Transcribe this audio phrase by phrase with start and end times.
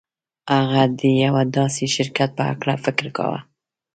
[0.53, 3.39] هغه د یوه داسې شرکت په هکله فکر کاوه